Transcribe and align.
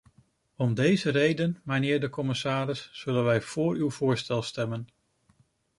Om 0.55 0.73
deze 0.73 1.09
reden, 1.09 1.61
mijnheer 1.63 1.99
de 1.99 2.09
commissaris, 2.09 2.89
zullen 2.93 3.23
wij 3.23 3.41
voor 3.41 3.73
uw 3.75 3.89
voorstel 3.89 4.41
stemmen. 4.41 4.87